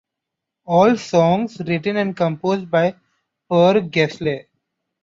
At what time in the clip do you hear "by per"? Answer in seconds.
2.71-3.81